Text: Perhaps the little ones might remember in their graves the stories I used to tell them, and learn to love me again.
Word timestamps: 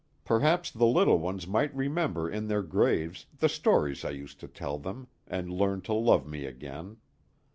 Perhaps 0.25 0.71
the 0.71 0.87
little 0.87 1.19
ones 1.19 1.45
might 1.45 1.71
remember 1.75 2.27
in 2.27 2.47
their 2.47 2.63
graves 2.63 3.27
the 3.37 3.47
stories 3.47 4.03
I 4.03 4.09
used 4.09 4.39
to 4.39 4.47
tell 4.47 4.79
them, 4.79 5.05
and 5.27 5.51
learn 5.53 5.81
to 5.81 5.93
love 5.93 6.27
me 6.27 6.45
again. 6.47 6.97